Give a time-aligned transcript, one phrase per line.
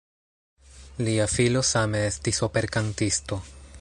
[1.09, 3.39] Lia filo same estis operkantisto.